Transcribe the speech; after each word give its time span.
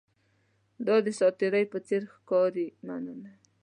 دا 0.87 0.95
د 1.05 1.07
ساتیرۍ 1.19 1.65
په 1.73 1.77
څیر 1.87 2.01
ښکاري، 2.15 2.67
مننه! 2.87 3.31